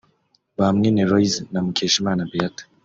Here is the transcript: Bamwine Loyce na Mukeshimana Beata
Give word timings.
Bamwine 0.59 1.01
Loyce 1.09 1.39
na 1.51 1.59
Mukeshimana 1.65 2.27
Beata 2.31 2.63